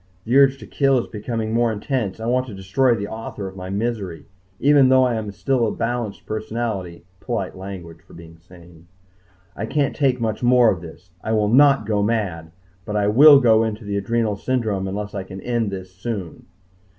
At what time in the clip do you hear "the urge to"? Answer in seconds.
0.25-0.65